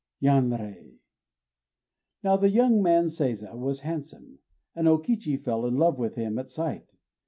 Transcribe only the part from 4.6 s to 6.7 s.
and O Kichi fell in love with him at